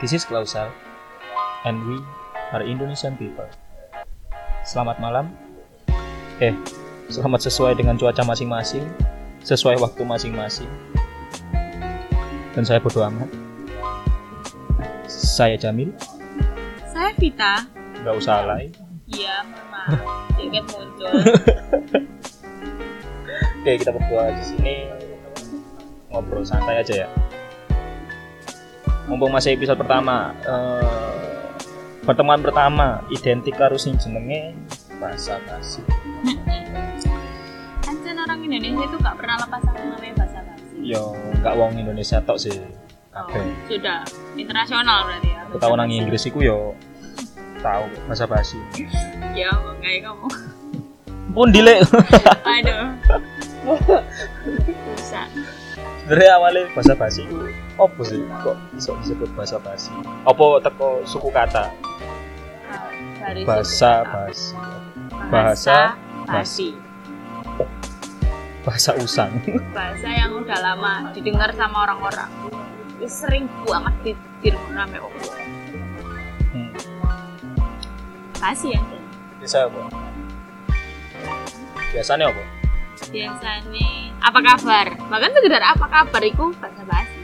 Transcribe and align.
This 0.00 0.16
is 0.16 0.24
Klausal, 0.24 0.72
and 1.64 1.76
we 1.84 2.00
are 2.52 2.64
Indonesian 2.64 3.20
people. 3.20 3.44
Selamat 4.64 4.96
malam. 4.96 5.36
Eh, 6.40 6.56
selamat 7.12 7.44
sesuai 7.44 7.76
dengan 7.76 8.00
cuaca 8.00 8.24
masing-masing, 8.24 8.84
sesuai 9.44 9.76
waktu 9.76 10.00
masing-masing. 10.00 10.70
Dan 12.56 12.64
saya 12.64 12.80
bodo 12.80 13.04
amat. 13.04 13.28
Saya 15.06 15.60
Jamil, 15.60 15.92
Saya 16.88 17.12
Vita. 17.20 17.68
nggak 18.00 18.14
usah 18.16 18.40
alay. 18.40 18.72
Iya, 19.10 19.44
maaf. 19.44 20.00
Sedikit 20.32 20.64
muncul. 20.72 21.12
Oke, 23.60 23.72
kita 23.76 23.90
berdua 23.92 24.32
di 24.32 24.44
sini 24.48 24.74
ngobrol 26.08 26.40
santai 26.42 26.80
aja 26.80 27.04
ya. 27.04 27.08
Mumpung 29.10 29.34
masih 29.34 29.58
episode 29.58 29.74
pertama, 29.74 30.30
eh, 30.46 31.50
pertemuan 32.06 32.38
pertama 32.38 33.02
identik 33.10 33.58
karo 33.58 33.74
sing 33.74 33.98
jenenge 33.98 34.54
bahasa 35.02 35.42
basi. 35.50 35.82
kan 37.82 38.16
orang 38.26 38.38
Indonesia 38.46 38.86
itu 38.86 38.96
gak 39.02 39.18
pernah 39.18 39.34
lepas 39.42 39.66
sama 39.66 39.82
namanya 39.82 40.14
bahasa 40.14 40.38
basi. 40.46 40.74
Yo, 40.78 41.14
nggak 41.42 41.54
wong 41.58 41.72
Indonesia 41.74 42.22
tok 42.22 42.38
sih. 42.38 42.54
Oh, 43.10 43.26
Kabeh. 43.26 43.42
sudah 43.66 44.06
internasional 44.38 45.10
berarti 45.10 45.30
ya. 45.34 45.42
Tahu 45.58 45.74
nang 45.74 45.90
Inggris 45.90 46.30
iku 46.30 46.46
yo 46.46 46.78
tahu 47.58 47.90
bahasa 48.06 48.30
basi. 48.30 48.62
Ya, 49.34 49.50
kayak 49.82 50.06
kamu. 50.06 50.28
Pun 51.34 51.50
dilek. 51.50 51.82
Aduh. 52.46 52.94
Bisa. 54.94 55.26
Sebenarnya 56.10 56.42
awalnya 56.42 56.66
bahasa 56.74 56.98
basi 56.98 57.22
itu 57.22 57.38
apa 57.78 58.02
sih? 58.02 58.18
Kok 58.42 58.56
bisa 58.74 58.90
disebut 58.98 59.30
bahasa 59.38 59.62
basi? 59.62 59.94
Apa 60.26 60.58
teko 60.58 61.06
suku 61.06 61.30
kata? 61.30 61.70
Dari 63.22 63.46
Bahasa 63.46 64.02
basi. 64.02 64.58
bahasa 65.30 65.94
basi. 66.26 66.74
Bahasa 68.66 68.90
usang. 68.98 69.30
Bahasa 69.78 70.10
yang 70.10 70.34
udah 70.34 70.58
lama 70.58 71.14
didengar 71.14 71.54
sama 71.54 71.86
orang-orang. 71.86 72.26
Sering 73.06 73.46
banget 73.62 73.94
ditiru 74.10 74.58
namanya 74.74 75.06
opo. 75.06 75.30
Hmm. 76.50 76.74
Basi 78.42 78.74
ya. 78.74 78.82
Bisa 79.38 79.70
apa? 79.70 79.86
Biasanya 81.94 82.34
apa? 82.34 82.59
Biasanya. 83.10 83.90
Apa 84.22 84.38
kabar? 84.38 84.86
Bahkan 84.96 85.30
sekedar 85.34 85.62
apa 85.66 85.86
kabar 85.86 86.22
itu 86.22 86.54
bahasa 86.58 86.82
basi. 86.86 87.20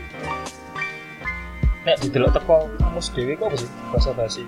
Nek 1.86 1.96
didelok 2.02 2.30
teko 2.34 2.58
kamus 2.82 3.08
dhewe 3.14 3.38
kok 3.38 3.54
sih 3.54 3.70
bahasa 3.94 4.10
basi? 4.12 4.44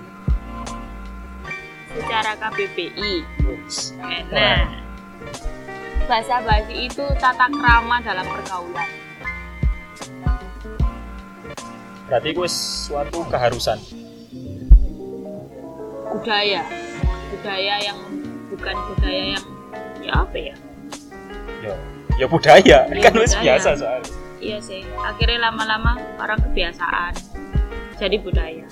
secara 1.99 2.31
KBBI 2.37 3.13
nah. 4.31 4.65
Bahasa 6.09 6.41
basi 6.41 6.89
itu 6.89 7.05
tata 7.21 7.45
krama 7.53 8.01
dalam 8.01 8.25
pergaulan. 8.25 8.89
Berarti 12.09 12.27
itu 12.33 12.41
wis 12.41 12.55
suatu 12.89 13.21
keharusan. 13.29 13.77
budaya. 16.09 16.65
Budaya 17.29 17.75
yang 17.85 17.99
bukan 18.49 18.75
budaya 18.89 19.23
yang 19.37 19.45
ya 20.01 20.11
apa 20.25 20.37
ya 20.41 20.55
Ya, 21.59 21.75
ya 22.15 22.25
budaya. 22.27 22.77
Ya, 22.87 23.01
kan 23.03 23.11
budaya. 23.11 23.41
biasa 23.43 23.69
soalnya. 23.75 24.11
iya 24.39 24.57
sih 24.63 24.87
akhirnya 25.03 25.51
lama-lama 25.51 25.99
orang 26.15 26.39
kebiasaan 26.39 27.11
jadi 27.99 28.15
budaya 28.23 28.63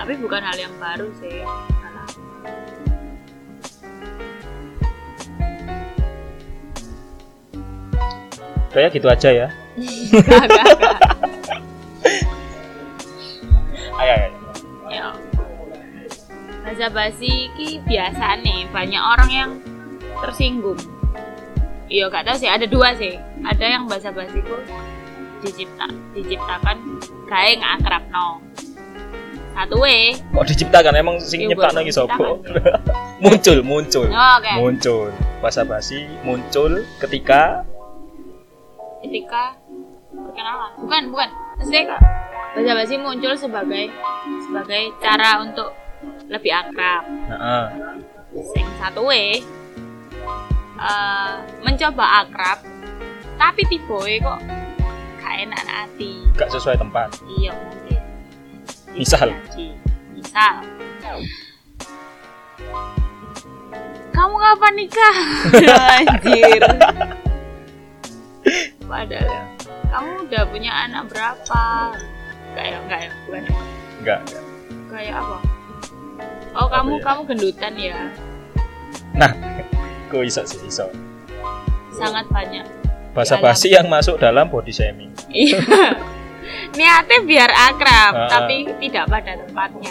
tapi 0.00 0.16
bukan 0.16 0.40
hal 0.40 0.56
yang 0.56 0.72
baru 0.80 1.12
sih 1.20 1.44
Salah. 1.44 2.08
Kayak 8.74 8.90
gitu 8.90 9.06
aja 9.06 9.30
ya. 9.30 9.48
Gak, 10.10 10.46
gak, 10.50 10.66
gak. 10.82 10.98
Ayo, 13.94 14.12
ayo. 14.18 14.28
Ya. 14.90 15.06
Bahasa 16.66 16.86
basi 16.90 17.54
ki 17.54 17.78
biasa 17.86 18.42
nih 18.42 18.66
banyak 18.74 18.98
orang 18.98 19.30
yang 19.30 19.50
tersinggung. 20.26 20.93
Iya 21.88 22.08
gak 22.08 22.24
tahu 22.24 22.36
sih 22.40 22.48
ada 22.48 22.64
dua 22.64 22.96
sih. 22.96 23.14
Ada 23.44 23.64
yang 23.78 23.84
bahasa 23.84 24.08
basi 24.08 24.40
ku 24.40 24.56
dicipta 25.44 25.84
diciptakan 26.16 26.76
gawe 27.28 27.52
akrab 27.76 28.04
no. 28.08 28.40
Satu 29.54 29.86
we. 29.86 30.16
Kok 30.34 30.46
diciptakan 30.50 30.98
emang 30.98 31.16
sing 31.22 31.46
Iya, 31.46 31.54
nyiptakno 31.54 31.86
iki 31.86 31.94
sapa? 31.94 32.18
muncul, 33.24 33.58
muncul. 33.62 34.08
Oh, 34.10 34.32
Oke. 34.42 34.52
Muncul. 34.58 35.08
Bahasa 35.38 35.62
basi 35.62 36.08
muncul 36.26 36.82
ketika 36.98 37.62
Ketika 39.04 39.54
perkenalan. 40.10 40.70
Bukan 40.80 41.02
bukan. 41.12 41.28
Maksudnya 41.60 42.00
bahasa 42.56 42.72
basi 42.74 42.94
muncul 42.98 43.32
sebagai 43.38 43.92
sebagai 44.48 44.82
cara 44.98 45.38
untuk 45.44 45.70
lebih 46.26 46.50
akrab. 46.50 47.04
Heeh. 47.30 47.64
sing 48.34 48.66
satu 48.82 49.06
we 49.06 49.38
eh, 50.76 51.32
mencoba 51.60 52.04
akrab 52.22 52.58
tapi 53.34 53.62
tiba 53.66 53.98
kok 53.98 54.40
gak 55.18 55.34
enak 55.42 55.62
hati 55.64 56.22
gak 56.34 56.48
sesuai 56.48 56.76
tempat. 56.76 57.08
iya 57.32 57.50
mungkin 57.52 58.00
Bisa 58.94 59.26
Misal? 59.26 59.28
misal 60.14 61.18
kamu 64.14 64.34
kapan 64.38 64.72
nikah 64.78 65.16
anjir 65.98 66.62
padahal 68.84 69.26
ya, 69.26 69.42
kamu 69.90 70.10
udah 70.28 70.42
punya 70.46 70.72
anak 70.86 71.10
berapa 71.10 71.62
kayak 72.54 72.78
enggak 72.86 73.00
ya 73.00 73.10
bukan 73.26 73.42
ya? 73.42 73.52
Enggak, 73.98 74.18
enggak. 74.22 74.42
kayak 74.86 75.14
apa 75.18 75.36
oh 76.54 76.66
Apa 76.66 76.70
kamu 76.70 76.92
ya? 76.94 77.02
kamu 77.02 77.20
gendutan 77.26 77.74
ya 77.74 77.98
Nah, 79.14 79.30
kok 80.14 80.22
iso 80.22 80.42
sih 80.46 80.62
iso. 80.62 80.86
sangat 81.90 82.26
banyak 82.30 82.62
Bahasa 83.14 83.38
basi 83.38 83.70
yang 83.70 83.86
masuk 83.86 84.18
dalam 84.18 84.50
body 84.50 84.74
shaming. 84.74 85.14
Iya. 85.30 85.62
Niatnya 86.78 87.18
biar 87.22 87.46
akrab, 87.46 88.12
Ah. 88.12 88.26
tapi 88.26 88.66
tidak 88.82 89.06
pada 89.06 89.38
tempatnya. 89.38 89.90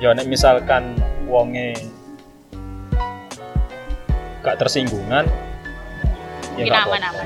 Ya 0.00 0.16
nek 0.16 0.24
misalkan 0.24 0.96
wonge 1.28 1.76
gak 4.40 4.56
tersinggungan 4.58 5.28
ya 6.56 6.64
gak 6.66 6.88
apa-apa. 6.88 7.24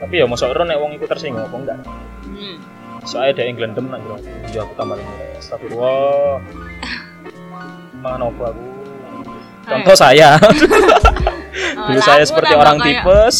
Tapi 0.00 0.14
ya 0.18 0.26
mosok 0.26 0.50
ero 0.56 0.64
nek 0.64 0.80
wong 0.80 0.96
iku 0.96 1.04
tersinggung 1.04 1.44
apa 1.44 1.56
enggak? 1.60 1.78
Hmm. 2.24 2.56
Soalnya 3.04 3.32
dia 3.36 3.44
yang 3.52 3.56
gelendem 3.60 3.86
nang. 3.92 4.00
Ya 4.50 4.64
aku 4.64 4.72
tambah 4.74 4.96
lagi. 4.96 5.12
Astagfirullah. 5.36 6.40
Mangan 8.00 8.32
apa 8.32 8.44
aku? 8.56 8.64
Contoh 9.64 9.96
saya. 9.96 10.36
Dulu 11.88 12.00
saya 12.00 12.24
seperti 12.24 12.52
tambah 12.52 12.64
orang 12.64 12.76
kayak- 12.80 13.04
tipes. 13.04 13.36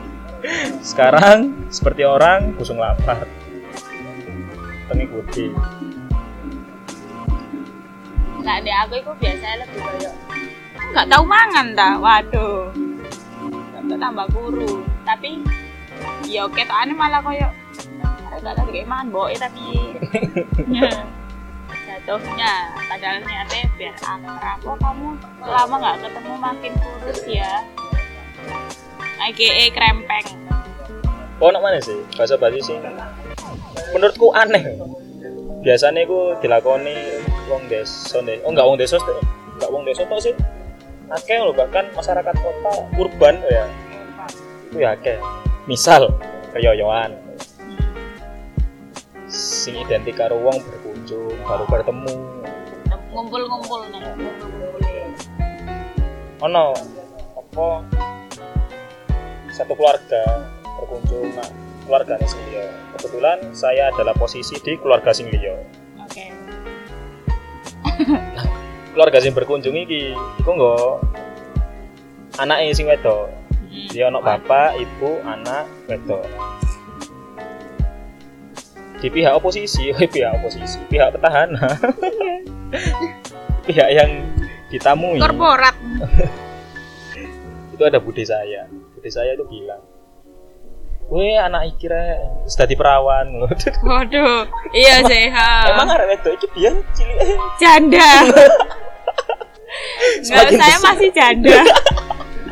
Sekarang 0.90 1.38
seperti 1.70 2.02
orang 2.02 2.56
kusung 2.56 2.80
lapar. 2.80 3.28
Pengikuti. 4.90 5.54
Lah 8.40 8.56
dek 8.64 8.76
aku 8.88 8.94
itu 8.98 9.12
biasanya 9.20 9.56
lebih 9.62 9.80
kayak 9.84 10.12
nggak 10.90 11.06
tahu 11.06 11.24
mangan 11.28 11.66
dah. 11.76 11.94
Waduh. 12.00 12.72
Nggak 13.86 13.98
tambah 14.00 14.26
guru. 14.34 14.82
Tapi 15.06 15.44
ya 16.26 16.48
oke 16.48 16.62
aneh 16.64 16.96
malah 16.96 17.20
kayak 17.20 17.52
nggak 18.40 18.54
tahu 18.56 18.72
kayak 18.72 18.88
mangan 18.88 19.08
boe 19.12 19.32
tapi 19.36 19.66
jatuhnya 22.08 22.52
padahal 22.88 23.18
niatnya 23.22 23.62
biar 23.76 23.94
akrab 24.00 24.58
oh 24.66 24.76
kamu 24.80 25.08
lama 25.44 25.74
nggak 25.78 25.96
ketemu 26.08 26.32
makin 26.40 26.72
kurus 26.80 27.20
ya 27.28 27.52
AKA 29.20 29.64
krempeng 29.76 30.28
Oh, 31.40 31.48
nak 31.48 31.64
mana 31.64 31.80
sih? 31.80 31.96
Bahasa 32.20 32.36
basi 32.36 32.60
sih. 32.60 32.76
Menurutku 33.96 34.28
aneh. 34.36 34.60
Biasanya 35.64 36.04
aku 36.04 36.36
dilakoni 36.44 36.92
wong 37.48 37.64
desa 37.64 38.20
deh. 38.20 38.44
Oh, 38.44 38.52
enggak 38.52 38.68
wong 38.68 38.76
desa 38.76 39.00
sih. 39.00 39.16
Enggak 39.56 39.70
wong 39.72 39.82
desa 39.88 40.04
tok 40.04 40.20
sih. 40.20 40.36
Akeh 41.08 41.40
lho 41.40 41.56
bahkan 41.56 41.88
masyarakat 41.96 42.36
kota 42.44 42.72
urban 42.92 43.40
ya. 43.48 43.64
Itu 44.68 44.84
ya 44.84 44.92
akeh. 44.92 45.16
Misal 45.64 46.12
keyoyoan 46.52 47.16
sing 49.30 49.78
identik 49.78 50.18
karo 50.18 50.36
wong 50.42 50.58
berkunjung 50.66 51.38
baru 51.46 51.64
bertemu 51.70 52.14
ngumpul-ngumpul 53.10 53.80
nih 53.90 54.00
ngumpul-ngumpul 54.18 54.82
ono 56.42 56.74
apa 57.38 57.66
satu 59.54 59.72
keluarga 59.78 60.50
berkunjung 60.62 61.30
nak 61.36 61.50
keluarga 61.90 62.22
sing 62.22 62.38
liya. 62.46 62.70
Kebetulan 62.94 63.38
saya 63.50 63.90
adalah 63.90 64.14
posisi 64.14 64.54
di 64.62 64.78
keluarga 64.78 65.10
sing 65.10 65.26
liya. 65.26 65.58
Oke. 65.98 66.30
Keluarga 68.94 69.18
sing 69.18 69.34
berkunjung 69.34 69.74
iki 69.74 70.14
iku 70.14 70.50
nggo 70.54 71.02
anake 72.38 72.70
sing 72.78 72.86
wedok. 72.86 73.26
Hmm. 73.70 73.90
Dia 73.90 74.06
ono 74.06 74.22
bapak, 74.22 74.78
ibu, 74.78 75.18
anak, 75.26 75.66
wedok. 75.90 76.22
Di 79.00 79.08
pihak 79.08 79.32
oposisi, 79.32 79.88
oh, 79.96 79.96
pihak 79.96 80.36
oposisi, 80.36 80.78
pihak 80.92 81.16
petahana. 81.16 81.68
pihak 83.66 83.88
yang 83.96 84.10
ditamui. 84.68 85.18
Korporat. 85.18 85.74
Itu 87.74 87.82
ada 87.88 87.96
bude 87.96 88.20
saya. 88.22 88.68
Bude 88.68 89.08
saya 89.08 89.32
itu 89.32 89.40
bilang, 89.48 89.80
"Weh, 91.08 91.32
anak 91.32 91.80
rek 91.80 92.44
wis 92.44 92.52
dadi 92.52 92.76
perawan." 92.76 93.48
Waduh. 93.80 94.44
Iya 94.76 95.00
ha. 95.32 95.72
Emang 95.72 95.88
arek 95.88 96.06
wedok 96.12 96.36
iki 96.36 96.46
biyen 96.52 96.84
cilik 96.92 97.40
janda. 97.56 98.28
Enggak, 100.20 100.60
saya 100.60 100.76
besar. 100.76 100.86
masih 100.92 101.10
janda. 101.16 101.58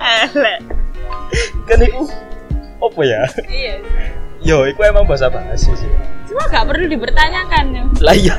Elek. 0.01 0.59
kan 1.69 1.79
iku 1.85 2.09
apa 2.81 3.01
ya? 3.05 3.23
Iya. 3.45 3.75
Yo, 4.41 4.65
iku 4.65 4.81
emang 4.87 5.05
bahasa 5.05 5.29
basi 5.29 5.69
sih. 5.77 5.91
Cuma 6.39 6.55
gak 6.55 6.71
perlu 6.71 6.87
dipertanyakan 6.87 7.65
ya. 7.75 7.83
Lah 7.99 8.15
iya. 8.15 8.39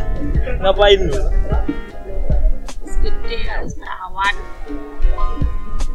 Ngapain 0.63 1.03
lu? 1.03 1.19
Wis 2.79 2.95
Gede 3.03 3.43
harus 3.43 3.75
perawan. 3.75 4.35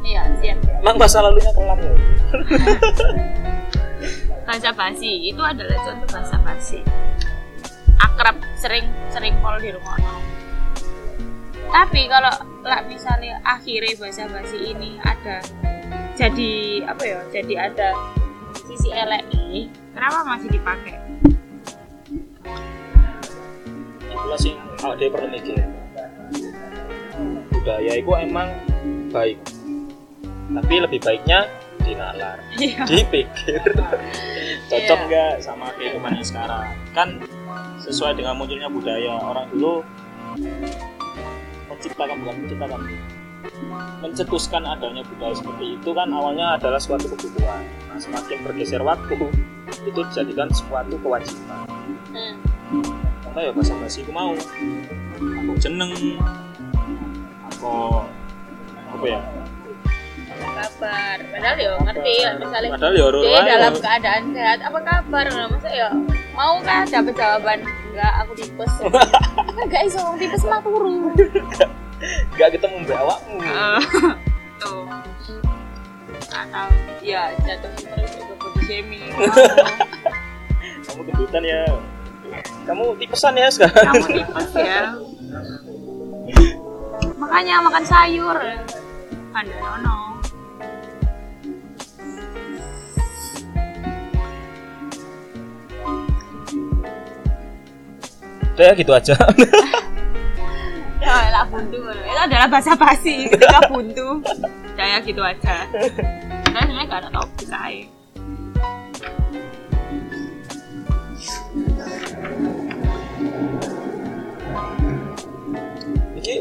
Iya, 0.05 0.29
siap. 0.37 0.61
Emang 0.85 1.01
masa 1.01 1.25
lalunya 1.25 1.49
kelam 1.57 1.81
lu? 1.81 1.97
Bahasa 4.45 4.69
basi 4.77 5.33
itu 5.33 5.41
adalah 5.41 5.81
contoh 5.81 6.05
bahasa 6.13 6.37
basi. 6.45 6.85
Akrab, 7.97 8.37
sering 8.61 8.85
sering 9.09 9.41
pol 9.41 9.57
di 9.57 9.73
rumah. 9.73 9.97
Tapi 11.73 12.05
kalau 12.13 12.37
lah 12.61 12.85
misalnya 12.85 13.41
akhirnya 13.49 13.97
bahasa 13.97 14.29
basi 14.29 14.77
ini 14.77 15.01
ada 15.01 15.41
jadi 16.21 16.85
apa 16.85 17.01
ya? 17.01 17.25
Jadi 17.33 17.57
ada 17.57 17.97
sisi 18.69 18.93
LI, 18.93 19.73
kenapa 19.97 20.37
masih 20.37 20.53
dipakai? 20.53 21.01
Itulah 24.25 24.41
sing 24.41 24.57
awake 24.81 24.97
dhewe 24.97 25.11
perlu 25.13 25.29
mikir. 25.29 25.61
Budaya 27.53 27.93
itu 27.93 28.13
emang 28.17 28.49
baik. 29.13 29.37
Tapi 30.49 30.75
lebih 30.81 31.01
baiknya 31.05 31.45
dinalar. 31.85 32.41
Iya. 32.57 32.89
Dipikir. 32.89 33.61
Cocok 34.73 34.99
Iya. 34.99 35.07
nggak 35.13 35.33
sama 35.45 35.69
kehidupan 35.77 36.17
yang 36.17 36.25
sekarang? 36.25 36.73
Kan 36.97 37.21
sesuai 37.85 38.17
dengan 38.17 38.41
munculnya 38.41 38.73
budaya 38.73 39.21
orang 39.21 39.45
dulu 39.53 39.85
menciptakan 41.69 42.17
bukan 42.25 42.35
menciptakan 42.41 42.81
mencetuskan 44.01 44.63
adanya 44.65 45.05
budaya 45.05 45.37
seperti 45.37 45.77
itu 45.77 45.91
kan 45.93 46.09
awalnya 46.09 46.57
adalah 46.57 46.81
suatu 46.81 47.13
kebutuhan 47.13 47.61
nah, 47.93 48.01
semakin 48.01 48.41
bergeser 48.41 48.81
waktu 48.81 49.21
itu 49.85 50.01
dijadikan 50.01 50.49
suatu 50.49 50.97
kewajiban 51.05 51.69
Hmm. 52.73 53.14
Contoh 53.35 53.51
ya 53.51 53.51
bahasa 53.51 53.75
basi 53.83 53.99
aku 54.07 54.13
mau. 54.15 54.31
Aku 55.19 55.53
jeneng. 55.59 55.91
Aku 57.51 58.07
apa 58.95 59.05
ya? 59.11 59.19
Apa 60.31 60.47
kabar? 60.55 61.19
Padahal 61.35 61.57
ya 61.59 61.71
ngerti 61.83 62.13
ya 62.23 62.31
misalnya 62.39 62.71
padahal 62.79 62.95
ya 62.95 63.07
dia 63.11 63.41
dalam 63.43 63.75
ya. 63.75 63.81
keadaan 63.83 64.23
sehat 64.31 64.61
apa 64.63 64.79
kabar? 64.87 65.25
Nah, 65.35 65.51
masa 65.51 65.67
ya 65.75 65.91
mau 66.39 66.63
kan 66.63 66.87
dapat 66.87 67.15
jawaban? 67.19 67.59
Enggak 67.91 68.13
aku 68.23 68.33
tipes. 68.39 68.73
Enggak 69.67 69.83
iso 69.83 69.99
tipes 70.15 70.43
mah 70.47 70.63
turu. 70.63 71.11
Gak 72.39 72.55
ketemu 72.55 72.87
mbak 72.87 72.99
awakmu. 73.03 73.43
Eh, 73.43 73.83
tuh. 74.63 74.87
Atau 76.31 76.71
ya 77.03 77.35
jatuh 77.43 77.71
terus 77.83 78.15
juga 78.15 78.35
body 78.39 78.61
shaming. 78.63 79.11
Kamu 80.87 81.03
kebutan 81.11 81.43
ya 81.43 81.67
kamu 82.65 82.97
tipesan 82.97 83.37
ya 83.37 83.49
sekarang 83.53 83.93
kamu 83.93 84.07
tipes 84.25 84.51
ya. 84.57 84.97
Makanya 87.21 87.55
makan 87.61 87.85
sayur. 87.85 88.39
Anda 89.35 89.55
nono 89.61 90.17
udah 98.55 98.65
ya 98.71 98.73
gitu 98.79 98.93
aja. 98.95 99.19
Ya 101.03 101.17
lah 101.35 101.45
buntu. 101.51 101.91
Itu 101.91 102.21
adalah 102.23 102.47
bahasa 102.49 102.73
basi. 102.79 103.27
Ketika 103.27 103.67
buntu. 103.67 104.23
Saya 104.79 105.03
gitu 105.03 105.21
aja. 105.21 105.67
Karena 105.69 106.61
sebenarnya 106.65 106.87
gak 106.87 107.01
ada 107.03 107.11
topik 107.11 107.51
saya 107.51 108.04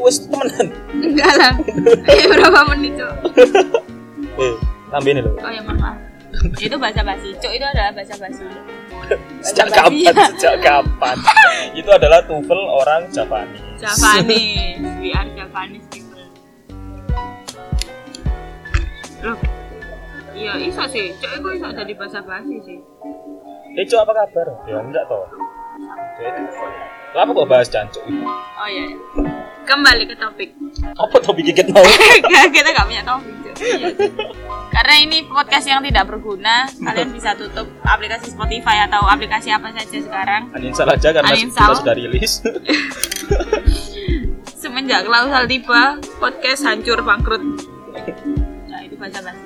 wes 0.04 0.20
temenan? 0.20 0.66
Enggak 0.92 1.32
lah. 1.40 1.52
Ya 2.04 2.24
berapa 2.28 2.60
menit 2.76 2.92
cok? 3.00 3.12
Eh 4.36 4.54
tambahin 4.92 5.24
loh 5.24 5.34
oh 5.40 5.50
ya 5.50 5.62
maaf. 5.64 5.96
Itu 6.60 6.76
bahasa 6.76 7.00
basi 7.00 7.32
cok 7.34 7.52
itu 7.54 7.64
adalah 7.64 7.90
bahasa 7.96 8.14
basi 8.20 8.44
sejak 9.40 9.68
kapan? 9.72 10.14
Sejak 10.36 10.56
kapan? 10.60 11.16
Itu 11.72 11.88
adalah 11.88 12.20
tuvel 12.28 12.60
orang 12.68 13.08
Javanese 13.08 13.64
Javanese 13.80 14.84
we 15.00 15.10
are 15.10 15.28
Javanese 15.32 15.86
people. 15.88 16.20
Loh. 19.24 19.38
Iya 20.34 20.52
iso 20.60 20.84
sih. 20.90 21.14
Cok 21.16 21.32
itu 21.38 21.48
iso 21.56 21.68
jadi 21.72 21.92
bahasa 21.96 22.20
basi 22.20 22.56
sih. 22.66 22.78
Eh 23.74 23.84
Cok, 23.88 24.00
apa 24.06 24.12
kabar? 24.26 24.46
Ya 24.68 24.78
enggak 24.78 25.04
toh. 25.08 25.26
Eh, 26.22 26.30
Kenapa 27.10 27.30
kok 27.30 27.46
bahas 27.46 27.68
cancuk? 27.70 28.02
oh 28.02 28.68
iya 28.70 28.84
iya. 28.90 28.98
Kembali 29.64 30.04
ke 30.06 30.16
topik 30.16 30.50
Apa 30.94 31.16
topik 31.18 31.50
kita 31.50 31.72
mau? 31.72 31.82
Kita 32.54 32.68
nggak 32.70 32.86
punya 32.86 33.02
topik. 33.02 33.32
Iya, 33.54 33.94
karena 34.74 34.94
ini 34.98 35.22
podcast 35.30 35.70
yang 35.70 35.78
tidak 35.86 36.10
berguna 36.10 36.66
kalian 36.74 37.14
bisa 37.14 37.38
tutup 37.38 37.70
aplikasi 37.86 38.34
Spotify 38.34 38.82
atau 38.90 39.06
aplikasi 39.06 39.54
apa 39.54 39.70
saja 39.70 39.98
sekarang 40.02 40.50
Uninstall 40.50 40.90
aja 40.90 41.08
karena 41.14 41.30
Uninstall. 41.30 41.70
kita 41.70 41.80
sudah 41.86 41.94
rilis. 41.94 42.32
semenjak 44.62 45.06
klausal 45.06 45.46
tiba 45.46 46.02
podcast 46.18 46.66
hancur 46.66 46.98
bangkrut 47.06 47.42
nah 48.70 48.80
itu 48.82 48.98
bahasa 48.98 49.22
basi 49.22 49.43